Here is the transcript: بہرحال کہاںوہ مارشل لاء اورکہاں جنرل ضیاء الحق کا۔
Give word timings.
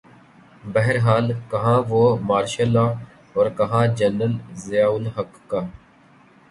بہرحال 0.73 1.25
کہاںوہ 1.51 2.05
مارشل 2.29 2.69
لاء 2.75 2.91
اورکہاں 3.35 3.85
جنرل 3.97 4.33
ضیاء 4.63 4.91
الحق 4.97 5.31
کا۔ 5.49 5.61